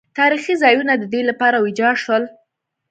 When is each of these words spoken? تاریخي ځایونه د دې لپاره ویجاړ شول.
تاریخي 0.17 0.53
ځایونه 0.63 0.93
د 0.97 1.03
دې 1.13 1.21
لپاره 1.29 1.57
ویجاړ 1.59 1.95
شول. 2.03 2.23